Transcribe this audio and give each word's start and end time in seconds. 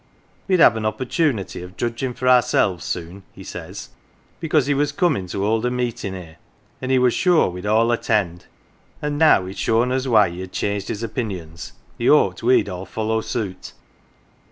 We'd 0.47 0.59
have 0.59 0.75
an 0.77 0.85
opportunity 0.87 1.61
of 1.61 1.77
judging 1.77 2.15
for 2.15 2.27
ourselves 2.27 2.83
soon, 2.83 3.21
he 3.33 3.43
says, 3.43 3.89
because 4.39 4.65
he 4.65 4.73
was 4.73 4.91
coining 4.91 5.27
to 5.27 5.43
hold 5.43 5.63
a 5.63 5.69
meetin' 5.69 6.15
here, 6.15 6.37
and 6.81 6.89
he 6.91 6.97
was 6.97 7.13
sure 7.13 7.51
we'd 7.51 7.67
all 7.67 7.91
attend, 7.91 8.47
and 8.99 9.19
now 9.19 9.45
he'd 9.45 9.59
shown 9.59 9.91
us 9.91 10.07
why 10.07 10.27
he 10.31 10.39
had 10.39 10.51
changed 10.51 10.87
his 10.87 11.03
opinions 11.03 11.73
he 11.99 12.07
hoped 12.07 12.41
we'd 12.41 12.67
all 12.67 12.87
follow 12.87 13.21
suit. 13.21 13.73